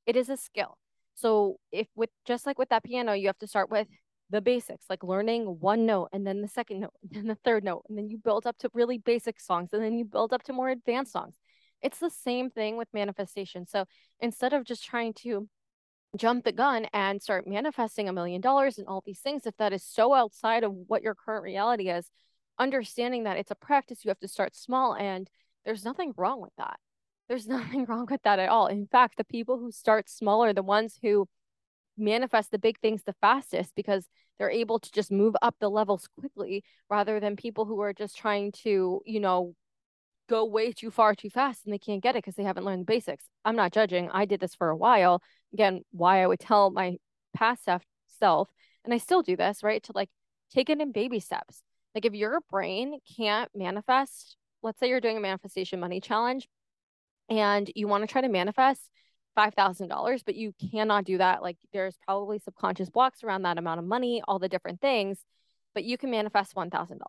It 0.06 0.16
is 0.16 0.30
a 0.30 0.38
skill. 0.38 0.78
So 1.16 1.58
if 1.72 1.88
with 1.96 2.10
just 2.26 2.46
like 2.46 2.60
with 2.60 2.70
that 2.70 2.84
piano, 2.84 3.14
you 3.14 3.28
have 3.28 3.40
to 3.40 3.48
start 3.48 3.72
with 3.72 3.88
the 4.30 4.42
basics, 4.42 4.86
like 4.90 5.04
learning 5.04 5.46
one 5.46 5.86
note 5.86 6.10
and 6.12 6.26
then 6.26 6.42
the 6.42 6.48
second 6.48 6.82
note 6.82 6.94
and 7.02 7.12
then 7.12 7.28
the 7.28 7.38
third 7.44 7.64
note, 7.64 7.84
and 7.90 7.98
then 7.98 8.10
you 8.10 8.18
build 8.18 8.46
up 8.46 8.58
to 8.60 8.70
really 8.74 8.98
basic 8.98 9.40
songs 9.40 9.70
and 9.74 9.84
then 9.84 9.98
you 9.98 10.06
build 10.06 10.34
up 10.34 10.44
to 10.44 10.54
more 10.54 10.70
advanced 10.70 11.12
songs. 11.12 11.36
It's 11.82 12.00
the 12.00 12.10
same 12.10 12.50
thing 12.50 12.76
with 12.76 12.88
manifestation. 12.94 13.68
So 13.68 13.86
instead 14.20 14.54
of 14.54 14.64
just 14.64 14.84
trying 14.84 15.14
to 15.22 15.48
jump 16.16 16.46
the 16.46 16.52
gun 16.52 16.88
and 16.94 17.22
start 17.22 17.48
manifesting 17.48 18.08
a 18.08 18.14
million 18.14 18.42
dollars 18.42 18.78
and 18.78 18.88
all 18.88 19.04
these 19.06 19.20
things 19.20 19.46
if 19.46 19.56
that 19.58 19.74
is 19.74 19.84
so 19.84 20.14
outside 20.14 20.64
of 20.64 20.72
what 20.88 21.04
your 21.04 21.14
current 21.14 21.44
reality 21.44 21.90
is 21.90 22.10
understanding 22.58 23.26
that 23.26 23.38
it's 23.38 23.52
a 23.52 23.56
practice 23.56 24.06
you 24.06 24.10
have 24.10 24.20
to 24.20 24.28
start 24.28 24.56
small 24.56 24.96
and 24.96 25.30
there's 25.66 25.84
nothing 25.84 26.14
wrong 26.18 26.42
with 26.42 26.54
that 26.58 26.80
there's 27.28 27.48
nothing 27.58 27.86
wrong 27.86 28.08
with 28.10 28.22
that 28.24 28.40
at 28.40 28.50
all 28.50 28.68
in 28.68 28.88
fact 28.88 29.18
the 29.18 29.24
people 29.26 29.60
who 29.60 29.70
start 29.70 30.10
smaller 30.10 30.54
the 30.54 30.64
ones 30.64 30.98
who 31.02 31.28
manifest 31.98 32.52
the 32.52 32.60
big 32.60 32.80
things 32.80 33.04
the 33.04 33.16
fastest 33.22 33.74
because 33.76 34.08
they're 34.38 34.52
able 34.52 34.80
to 34.80 34.92
just 34.92 35.12
move 35.12 35.36
up 35.42 35.56
the 35.60 35.70
levels 35.70 36.08
quickly 36.20 36.64
rather 36.90 37.20
than 37.20 37.36
people 37.36 37.66
who 37.66 37.82
are 37.82 37.94
just 37.94 38.18
trying 38.18 38.52
to, 38.52 39.02
you 39.06 39.20
know, 39.20 39.56
go 40.30 40.46
way 40.46 40.72
too 40.72 40.92
far 40.92 41.16
too 41.16 41.30
fast 41.30 41.66
and 41.66 41.74
they 41.74 41.80
can't 41.80 42.04
get 42.04 42.16
it 42.16 42.20
because 42.20 42.36
they 42.36 42.44
haven't 42.44 42.66
learned 42.66 42.82
the 42.82 42.86
basics. 42.86 43.26
I'm 43.46 43.56
not 43.56 43.72
judging. 43.72 44.10
I 44.12 44.26
did 44.26 44.40
this 44.40 44.56
for 44.56 44.70
a 44.70 44.76
while. 44.76 45.22
Again, 45.54 45.82
why 45.92 46.22
I 46.22 46.28
would 46.28 46.40
tell 46.40 46.70
my 46.70 46.98
past 47.34 47.68
self, 48.20 48.50
and 48.84 48.94
I 48.94 48.98
still 48.98 49.22
do 49.22 49.36
this, 49.36 49.64
right? 49.64 49.82
To 49.84 49.92
like 49.96 50.10
take 50.54 50.70
it 50.70 50.82
in 50.82 50.92
baby 50.92 51.20
steps. 51.20 51.62
Like 51.96 52.06
if 52.06 52.14
your 52.14 52.40
brain 52.50 53.00
can't 53.18 53.50
manifest, 53.56 54.36
let's 54.62 54.80
say 54.80 54.90
you're 54.90 55.02
doing 55.02 55.18
a 55.18 55.22
manifestation 55.22 55.80
money 55.80 56.02
challenge 56.02 56.48
and 57.30 57.70
you 57.76 57.88
want 57.88 58.04
to 58.04 58.12
try 58.12 58.22
to 58.22 58.30
manifest 58.30 58.90
$5,000, 59.38 60.22
but 60.26 60.36
you 60.36 60.54
cannot 60.72 61.06
do 61.06 61.18
that. 61.20 61.42
Like 61.42 61.58
there's 61.72 61.98
probably 62.06 62.40
subconscious 62.40 62.90
blocks 62.90 63.24
around 63.24 63.44
that 63.44 63.58
amount 63.58 63.80
of 63.80 63.86
money, 63.86 64.22
all 64.28 64.40
the 64.40 64.50
different 64.50 64.82
things, 64.82 65.20
but 65.74 65.84
you 65.84 65.98
can 65.98 66.10
manifest 66.10 66.56
$1,000. 66.56 67.00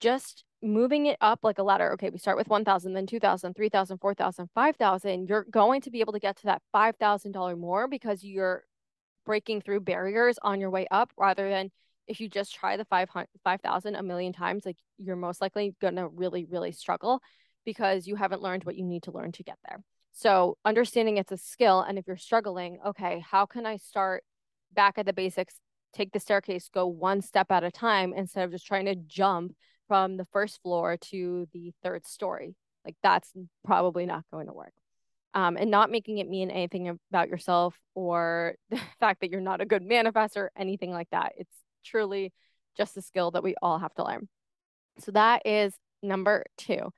Just 0.00 0.44
moving 0.62 1.06
it 1.06 1.18
up 1.20 1.40
like 1.42 1.58
a 1.58 1.62
ladder. 1.62 1.92
Okay, 1.92 2.08
we 2.10 2.18
start 2.18 2.38
with 2.38 2.48
1,000, 2.48 2.94
then 2.94 3.06
2,000, 3.06 3.54
3,000, 3.54 3.98
4,000, 3.98 4.48
5,000. 4.54 5.28
You're 5.28 5.44
going 5.44 5.82
to 5.82 5.90
be 5.90 6.00
able 6.00 6.14
to 6.14 6.18
get 6.18 6.36
to 6.36 6.46
that 6.46 6.62
$5,000 6.74 7.58
more 7.58 7.86
because 7.86 8.24
you're 8.24 8.64
breaking 9.26 9.60
through 9.60 9.80
barriers 9.80 10.38
on 10.42 10.58
your 10.58 10.70
way 10.70 10.86
up 10.90 11.12
rather 11.18 11.50
than 11.50 11.70
if 12.06 12.20
you 12.20 12.28
just 12.28 12.54
try 12.54 12.76
the 12.76 12.84
5,000 12.86 13.28
5, 13.44 13.60
a 13.94 14.02
million 14.02 14.32
times, 14.32 14.64
like 14.64 14.78
you're 14.98 15.16
most 15.16 15.40
likely 15.40 15.74
going 15.80 15.96
to 15.96 16.08
really, 16.08 16.44
really 16.44 16.72
struggle 16.72 17.20
because 17.64 18.06
you 18.06 18.16
haven't 18.16 18.42
learned 18.42 18.64
what 18.64 18.76
you 18.76 18.84
need 18.84 19.02
to 19.04 19.12
learn 19.12 19.32
to 19.32 19.42
get 19.42 19.58
there. 19.68 19.82
So 20.12 20.56
understanding 20.64 21.16
it's 21.16 21.32
a 21.32 21.36
skill. 21.36 21.80
And 21.80 21.98
if 21.98 22.06
you're 22.06 22.16
struggling, 22.16 22.78
okay, 22.84 23.22
how 23.28 23.46
can 23.46 23.66
I 23.66 23.76
start 23.76 24.24
back 24.72 24.98
at 24.98 25.06
the 25.06 25.12
basics, 25.12 25.54
take 25.92 26.12
the 26.12 26.20
staircase, 26.20 26.68
go 26.72 26.86
one 26.86 27.22
step 27.22 27.50
at 27.50 27.64
a 27.64 27.70
time 27.70 28.12
instead 28.14 28.44
of 28.44 28.50
just 28.50 28.66
trying 28.66 28.86
to 28.86 28.94
jump 28.94 29.54
from 29.88 30.16
the 30.16 30.26
first 30.32 30.62
floor 30.62 30.96
to 30.96 31.48
the 31.52 31.72
third 31.82 32.06
story? 32.06 32.54
Like 32.84 32.96
that's 33.02 33.32
probably 33.64 34.06
not 34.06 34.24
going 34.32 34.46
to 34.46 34.52
work. 34.52 34.72
Um, 35.32 35.56
and 35.56 35.70
not 35.70 35.92
making 35.92 36.18
it 36.18 36.28
mean 36.28 36.50
anything 36.50 36.98
about 37.10 37.28
yourself 37.28 37.76
or 37.94 38.56
the 38.70 38.80
fact 38.98 39.20
that 39.20 39.30
you're 39.30 39.40
not 39.40 39.60
a 39.60 39.66
good 39.66 39.82
manifestor, 39.82 40.48
anything 40.56 40.90
like 40.90 41.08
that. 41.12 41.34
It's 41.36 41.54
truly 41.84 42.32
just 42.76 42.96
a 42.96 43.02
skill 43.02 43.30
that 43.32 43.42
we 43.42 43.54
all 43.62 43.78
have 43.78 43.94
to 43.94 44.04
learn. 44.04 44.28
So 44.98 45.12
that 45.12 45.42
is 45.44 45.72
number 46.02 46.44
two. 46.56 46.90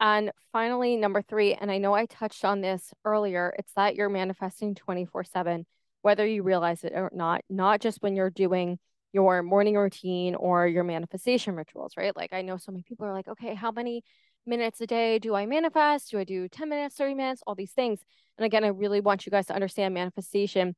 And 0.00 0.32
finally, 0.52 0.96
number 0.96 1.20
three, 1.20 1.54
and 1.54 1.70
I 1.70 1.76
know 1.76 1.92
I 1.94 2.06
touched 2.06 2.44
on 2.44 2.62
this 2.62 2.92
earlier, 3.04 3.54
it's 3.58 3.72
that 3.74 3.96
you're 3.96 4.08
manifesting 4.08 4.74
24 4.74 5.24
7, 5.24 5.66
whether 6.00 6.26
you 6.26 6.42
realize 6.42 6.84
it 6.84 6.94
or 6.94 7.10
not, 7.12 7.42
not 7.50 7.80
just 7.80 7.98
when 8.00 8.16
you're 8.16 8.30
doing 8.30 8.78
your 9.12 9.42
morning 9.42 9.76
routine 9.76 10.34
or 10.34 10.66
your 10.66 10.84
manifestation 10.84 11.54
rituals, 11.54 11.92
right? 11.96 12.16
Like 12.16 12.32
I 12.32 12.42
know 12.42 12.56
so 12.56 12.72
many 12.72 12.82
people 12.82 13.06
are 13.06 13.12
like, 13.12 13.28
okay, 13.28 13.54
how 13.54 13.70
many 13.72 14.02
minutes 14.46 14.80
a 14.80 14.86
day 14.86 15.18
do 15.18 15.34
I 15.34 15.44
manifest? 15.44 16.10
Do 16.10 16.18
I 16.18 16.24
do 16.24 16.48
10 16.48 16.68
minutes, 16.70 16.96
30 16.96 17.14
minutes, 17.14 17.42
all 17.46 17.54
these 17.54 17.72
things? 17.72 18.00
And 18.38 18.46
again, 18.46 18.64
I 18.64 18.68
really 18.68 19.00
want 19.00 19.26
you 19.26 19.30
guys 19.30 19.46
to 19.46 19.54
understand 19.54 19.92
manifestation. 19.92 20.74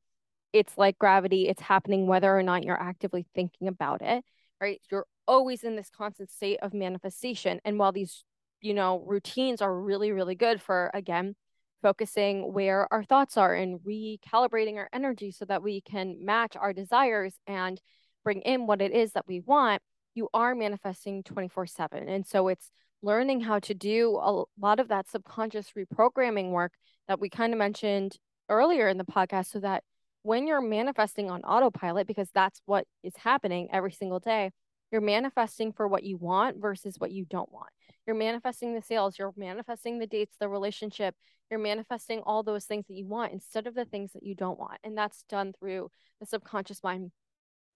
It's 0.51 0.77
like 0.77 0.97
gravity, 0.99 1.47
it's 1.47 1.61
happening 1.61 2.07
whether 2.07 2.35
or 2.35 2.43
not 2.43 2.63
you're 2.63 2.79
actively 2.79 3.25
thinking 3.33 3.69
about 3.69 4.01
it, 4.01 4.25
right? 4.59 4.81
You're 4.91 5.05
always 5.27 5.63
in 5.63 5.77
this 5.77 5.89
constant 5.89 6.29
state 6.29 6.59
of 6.61 6.73
manifestation. 6.73 7.61
And 7.63 7.79
while 7.79 7.91
these 7.91 8.25
you 8.63 8.73
know, 8.73 9.03
routines 9.05 9.61
are 9.61 9.77
really, 9.77 10.13
really 10.13 10.35
good 10.35 10.61
for, 10.61 10.89
again, 10.93 11.35
focusing 11.81 12.53
where 12.53 12.91
our 12.91 13.03
thoughts 13.03 13.37
are 13.37 13.53
and 13.53 13.81
recalibrating 13.81 14.77
our 14.77 14.89
energy 14.93 15.31
so 15.31 15.43
that 15.45 15.61
we 15.61 15.81
can 15.81 16.23
match 16.23 16.55
our 16.55 16.71
desires 16.71 17.35
and 17.45 17.81
bring 18.23 18.39
in 18.41 18.65
what 18.65 18.81
it 18.81 18.93
is 18.93 19.11
that 19.11 19.27
we 19.27 19.41
want. 19.41 19.81
You 20.15 20.29
are 20.33 20.55
manifesting 20.55 21.23
24 21.23 21.67
7. 21.67 22.07
And 22.07 22.25
so 22.25 22.47
it's 22.47 22.71
learning 23.01 23.41
how 23.41 23.59
to 23.59 23.73
do 23.73 24.15
a 24.15 24.43
lot 24.57 24.79
of 24.79 24.87
that 24.87 25.09
subconscious 25.09 25.73
reprogramming 25.77 26.51
work 26.51 26.71
that 27.09 27.19
we 27.19 27.29
kind 27.29 27.51
of 27.51 27.59
mentioned 27.59 28.17
earlier 28.47 28.87
in 28.87 28.97
the 28.97 29.03
podcast 29.03 29.47
so 29.47 29.59
that 29.59 29.83
when 30.21 30.47
you're 30.47 30.61
manifesting 30.61 31.29
on 31.29 31.41
autopilot, 31.41 32.07
because 32.07 32.29
that's 32.33 32.61
what 32.65 32.85
is 33.03 33.13
happening 33.17 33.67
every 33.73 33.91
single 33.91 34.21
day, 34.21 34.51
you're 34.89 35.01
manifesting 35.01 35.73
for 35.73 35.85
what 35.85 36.03
you 36.03 36.15
want 36.15 36.61
versus 36.61 36.95
what 36.97 37.11
you 37.11 37.25
don't 37.25 37.51
want. 37.51 37.67
You're 38.05 38.15
manifesting 38.15 38.73
the 38.73 38.81
sales, 38.81 39.17
you're 39.17 39.33
manifesting 39.37 39.99
the 39.99 40.07
dates, 40.07 40.35
the 40.39 40.49
relationship, 40.49 41.15
you're 41.49 41.59
manifesting 41.59 42.21
all 42.25 42.43
those 42.43 42.65
things 42.65 42.85
that 42.87 42.95
you 42.95 43.05
want 43.05 43.33
instead 43.33 43.67
of 43.67 43.75
the 43.75 43.85
things 43.85 44.13
that 44.13 44.23
you 44.23 44.35
don't 44.35 44.59
want. 44.59 44.79
And 44.83 44.97
that's 44.97 45.23
done 45.29 45.53
through 45.57 45.89
the 46.19 46.25
subconscious 46.25 46.83
mind 46.83 47.11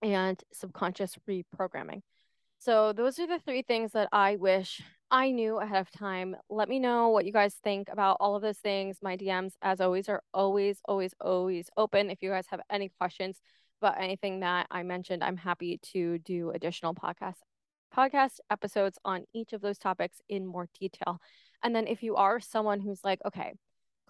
and 0.01 0.41
subconscious 0.53 1.17
reprogramming. 1.29 2.01
So, 2.59 2.91
those 2.91 3.19
are 3.19 3.27
the 3.27 3.39
three 3.39 3.61
things 3.61 3.91
that 3.91 4.09
I 4.11 4.35
wish 4.35 4.81
I 5.11 5.31
knew 5.31 5.59
ahead 5.59 5.79
of 5.79 5.91
time. 5.91 6.35
Let 6.49 6.67
me 6.67 6.79
know 6.79 7.09
what 7.09 7.25
you 7.25 7.31
guys 7.31 7.55
think 7.63 7.87
about 7.89 8.17
all 8.19 8.35
of 8.35 8.41
those 8.41 8.57
things. 8.57 8.97
My 9.01 9.15
DMs, 9.15 9.51
as 9.61 9.79
always, 9.79 10.09
are 10.09 10.23
always, 10.33 10.79
always, 10.85 11.13
always 11.21 11.69
open. 11.77 12.09
If 12.09 12.21
you 12.21 12.29
guys 12.29 12.45
have 12.49 12.61
any 12.69 12.89
questions 12.99 13.39
about 13.81 14.01
anything 14.01 14.39
that 14.41 14.67
I 14.71 14.83
mentioned, 14.83 15.23
I'm 15.23 15.37
happy 15.37 15.79
to 15.93 16.17
do 16.17 16.49
additional 16.49 16.95
podcasts 16.95 17.41
podcast 17.95 18.39
episodes 18.49 18.97
on 19.05 19.25
each 19.33 19.53
of 19.53 19.61
those 19.61 19.77
topics 19.77 20.21
in 20.29 20.45
more 20.45 20.67
detail. 20.79 21.19
And 21.63 21.75
then 21.75 21.87
if 21.87 22.03
you 22.03 22.15
are 22.15 22.39
someone 22.39 22.79
who's 22.79 23.03
like, 23.03 23.19
okay, 23.25 23.53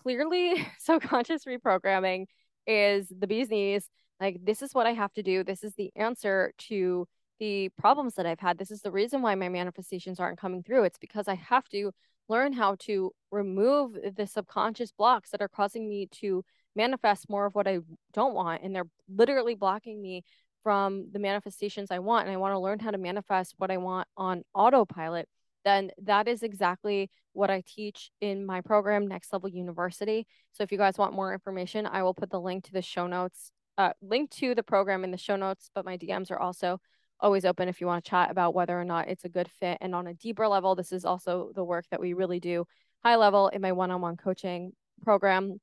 clearly 0.01 0.65
subconscious 0.79 1.46
reprogramming 1.46 2.25
is 2.65 3.07
the 3.17 3.27
bee's 3.27 3.50
knees, 3.50 3.89
like 4.19 4.43
this 4.43 4.62
is 4.62 4.74
what 4.74 4.88
I 4.88 4.93
have 4.93 5.13
to 5.13 5.24
do. 5.24 5.43
This 5.43 5.63
is 5.63 5.74
the 5.75 5.91
answer 5.96 6.53
to 6.69 7.07
the 7.39 7.69
problems 7.77 8.15
that 8.15 8.25
I've 8.25 8.39
had. 8.39 8.57
This 8.57 8.72
is 8.72 8.81
the 8.81 8.91
reason 8.91 9.22
why 9.22 9.36
my 9.36 9.50
manifestations 9.50 10.19
aren't 10.19 10.39
coming 10.39 10.63
through. 10.63 10.84
It's 10.84 10.98
because 10.98 11.27
I 11.27 11.36
have 11.36 11.67
to 11.69 11.91
learn 12.29 12.51
how 12.51 12.75
to 12.79 13.12
remove 13.31 13.98
the 14.15 14.27
subconscious 14.27 14.91
blocks 14.91 15.29
that 15.29 15.41
are 15.41 15.48
causing 15.48 15.88
me 15.88 16.07
to 16.12 16.43
manifest 16.75 17.29
more 17.29 17.46
of 17.46 17.55
what 17.55 17.67
I 17.67 17.79
don't 18.13 18.34
want. 18.34 18.63
And 18.63 18.75
they're 18.75 18.89
literally 19.07 19.55
blocking 19.55 20.01
me 20.01 20.24
from 20.67 21.07
the 21.13 21.19
manifestations 21.19 21.91
I 21.91 22.00
want 22.00 22.27
and 22.27 22.33
I 22.33 22.38
want 22.38 22.53
to 22.53 22.59
learn 22.59 22.79
how 22.79 22.91
to 22.91 22.97
manifest 22.97 23.53
what 23.55 23.71
I 23.71 23.77
want 23.77 24.05
on 24.17 24.43
autopilot, 24.53 25.29
then 25.63 25.91
that 26.03 26.27
is 26.27 26.43
exactly 26.43 27.09
what 27.31 27.50
I 27.50 27.63
teach 27.65 28.12
in 28.19 28.45
my 28.45 28.59
program, 28.59 29.07
Next 29.07 29.31
Level 29.31 29.50
YOUniversity. 29.50 30.25
So 30.51 30.63
if 30.63 30.74
you 30.74 30.77
guys 30.77 30.97
want 30.97 31.13
more 31.13 31.31
information, 31.31 31.86
I 31.86 32.03
will 32.03 32.13
put 32.13 32.31
the 32.31 32.41
link 32.41 32.65
to 32.65 32.74
the 32.74 32.81
show 32.81 33.07
notes, 33.07 33.53
uh, 33.77 33.93
link 34.01 34.29
to 34.31 34.55
the 34.55 34.62
program 34.62 35.05
in 35.05 35.12
the 35.12 35.17
show 35.17 35.38
notes, 35.38 35.71
but 35.74 35.86
my 35.86 35.97
DMs 35.97 36.31
are 36.31 36.39
also 36.39 36.81
always 37.21 37.45
open 37.45 37.69
if 37.69 37.79
you 37.79 37.88
want 37.88 38.03
to 38.03 38.09
chat 38.09 38.29
about 38.29 38.53
whether 38.53 38.77
or 38.77 38.83
not 38.83 39.07
it's 39.07 39.24
a 39.24 39.29
good 39.29 39.50
fit. 39.62 39.77
And 39.79 39.95
on 39.95 40.05
a 40.05 40.15
deeper 40.15 40.50
level, 40.50 40.75
this 40.75 40.91
is 40.91 41.05
also 41.05 41.53
the 41.55 41.63
work 41.63 41.86
that 41.91 42.01
we 42.01 42.12
really 42.12 42.41
do 42.41 42.65
high 43.05 43.15
level 43.15 43.47
in 43.47 43.62
my 43.62 43.71
one 43.71 43.89
on 43.91 44.01
one 44.01 44.17
coaching 44.17 44.74
program 45.01 45.62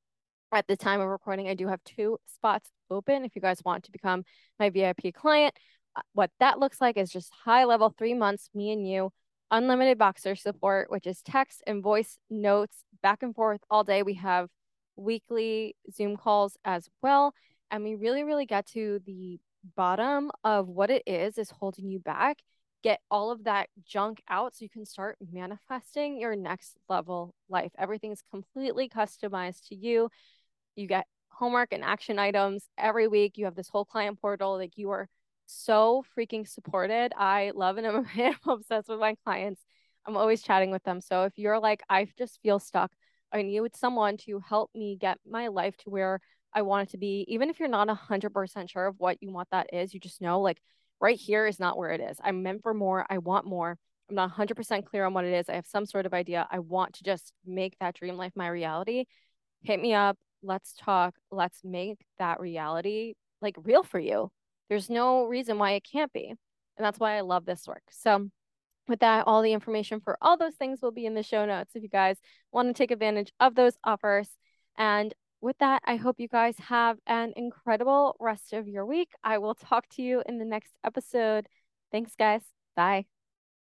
at 0.54 0.68
the 0.68 0.76
time 0.76 1.00
of 1.00 1.08
recording, 1.08 1.48
I 1.48 1.54
do 1.54 1.66
have 1.66 1.82
two 1.84 2.18
spots 2.32 2.70
open 2.90 3.24
if 3.24 3.34
you 3.34 3.42
guys 3.42 3.60
want 3.64 3.84
to 3.84 3.92
become 3.92 4.24
my 4.58 4.70
VIP 4.70 5.12
client. 5.12 5.54
Uh, 5.96 6.02
what 6.12 6.30
that 6.38 6.60
looks 6.60 6.80
like 6.80 6.96
is 6.96 7.10
just 7.10 7.32
high 7.44 7.64
level, 7.64 7.92
three 7.96 8.14
months, 8.14 8.48
me 8.54 8.70
and 8.72 8.88
you, 8.88 9.10
unlimited 9.50 9.98
Voxer 9.98 10.38
support, 10.38 10.90
which 10.90 11.06
is 11.06 11.20
text 11.22 11.62
and 11.66 11.82
voice 11.82 12.18
notes 12.30 12.76
back 13.02 13.22
and 13.22 13.34
forth 13.34 13.60
all 13.68 13.82
day. 13.82 14.02
We 14.02 14.14
have 14.14 14.48
weekly 14.96 15.76
Zoom 15.92 16.16
calls 16.16 16.56
as 16.64 16.88
well. 17.02 17.34
And 17.70 17.82
we 17.82 17.96
really, 17.96 18.22
really 18.22 18.46
get 18.46 18.66
to 18.68 19.00
the 19.04 19.40
bottom 19.76 20.30
of 20.44 20.68
what 20.68 20.90
it 20.90 21.02
is 21.06 21.36
is 21.36 21.50
holding 21.50 21.88
you 21.88 21.98
back 21.98 22.38
get 22.84 23.00
all 23.10 23.30
of 23.30 23.44
that 23.44 23.70
junk 23.86 24.22
out 24.28 24.54
so 24.54 24.62
you 24.62 24.68
can 24.68 24.84
start 24.84 25.16
manifesting 25.32 26.20
your 26.20 26.36
next 26.36 26.76
level 26.86 27.34
life. 27.48 27.72
Everything's 27.78 28.22
completely 28.30 28.90
customized 28.90 29.68
to 29.68 29.74
you. 29.74 30.10
You 30.76 30.86
get 30.86 31.06
homework 31.30 31.72
and 31.72 31.84
action 31.84 32.18
items 32.18 32.68
every 32.78 33.08
week. 33.08 33.36
You 33.36 33.44
have 33.46 33.54
this 33.54 33.68
whole 33.68 33.84
client 33.84 34.20
portal. 34.20 34.56
Like 34.56 34.76
you 34.76 34.90
are 34.90 35.08
so 35.46 36.04
freaking 36.16 36.48
supported. 36.48 37.12
I 37.16 37.52
love 37.54 37.76
and 37.76 37.86
I'm 38.16 38.34
obsessed 38.46 38.88
with 38.88 39.00
my 39.00 39.16
clients. 39.24 39.62
I'm 40.06 40.16
always 40.16 40.42
chatting 40.42 40.70
with 40.70 40.84
them. 40.84 41.00
So 41.00 41.24
if 41.24 41.38
you're 41.38 41.58
like, 41.58 41.82
I 41.88 42.08
just 42.18 42.40
feel 42.42 42.58
stuck, 42.58 42.92
I 43.32 43.42
need 43.42 43.74
someone 43.74 44.16
to 44.18 44.40
help 44.40 44.70
me 44.74 44.96
get 45.00 45.18
my 45.28 45.48
life 45.48 45.76
to 45.78 45.90
where 45.90 46.20
I 46.52 46.62
want 46.62 46.88
it 46.88 46.92
to 46.92 46.98
be. 46.98 47.24
Even 47.28 47.50
if 47.50 47.58
you're 47.58 47.68
not 47.68 47.88
100% 47.88 48.70
sure 48.70 48.86
of 48.86 48.96
what 48.98 49.18
you 49.20 49.32
want 49.32 49.48
that 49.50 49.72
is, 49.72 49.92
you 49.92 50.00
just 50.00 50.20
know 50.20 50.40
like 50.40 50.60
right 51.00 51.18
here 51.18 51.46
is 51.46 51.58
not 51.58 51.76
where 51.76 51.90
it 51.90 52.00
is. 52.00 52.18
I'm 52.22 52.42
meant 52.42 52.62
for 52.62 52.74
more. 52.74 53.04
I 53.10 53.18
want 53.18 53.46
more. 53.46 53.76
I'm 54.08 54.16
not 54.16 54.30
100% 54.30 54.84
clear 54.84 55.04
on 55.04 55.14
what 55.14 55.24
it 55.24 55.32
is. 55.32 55.48
I 55.48 55.54
have 55.54 55.66
some 55.66 55.86
sort 55.86 56.06
of 56.06 56.14
idea. 56.14 56.46
I 56.50 56.58
want 56.58 56.94
to 56.94 57.04
just 57.04 57.32
make 57.44 57.76
that 57.80 57.94
dream 57.94 58.16
life 58.16 58.32
my 58.36 58.48
reality. 58.48 59.06
Hit 59.62 59.80
me 59.80 59.94
up 59.94 60.18
let's 60.44 60.74
talk, 60.74 61.14
let's 61.30 61.60
make 61.64 61.98
that 62.18 62.40
reality 62.40 63.14
like 63.40 63.56
real 63.62 63.82
for 63.82 63.98
you. 63.98 64.30
There's 64.68 64.90
no 64.90 65.24
reason 65.24 65.58
why 65.58 65.72
it 65.72 65.84
can't 65.90 66.12
be. 66.12 66.28
And 66.76 66.84
that's 66.84 66.98
why 66.98 67.16
I 67.16 67.20
love 67.20 67.44
this 67.44 67.66
work. 67.66 67.82
So, 67.90 68.28
with 68.86 69.00
that, 69.00 69.26
all 69.26 69.40
the 69.40 69.52
information 69.52 70.00
for 70.00 70.18
all 70.20 70.36
those 70.36 70.56
things 70.56 70.80
will 70.82 70.92
be 70.92 71.06
in 71.06 71.14
the 71.14 71.22
show 71.22 71.46
notes 71.46 71.72
if 71.74 71.82
you 71.82 71.88
guys 71.88 72.18
want 72.52 72.68
to 72.68 72.74
take 72.74 72.90
advantage 72.90 73.32
of 73.40 73.54
those 73.54 73.78
offers. 73.82 74.28
And 74.76 75.14
with 75.40 75.56
that, 75.58 75.82
I 75.86 75.96
hope 75.96 76.16
you 76.18 76.28
guys 76.28 76.56
have 76.58 76.98
an 77.06 77.32
incredible 77.36 78.16
rest 78.20 78.52
of 78.52 78.68
your 78.68 78.84
week. 78.84 79.10
I 79.22 79.38
will 79.38 79.54
talk 79.54 79.88
to 79.90 80.02
you 80.02 80.22
in 80.26 80.38
the 80.38 80.44
next 80.44 80.72
episode. 80.84 81.48
Thanks, 81.92 82.14
guys. 82.16 82.42
Bye. 82.76 83.13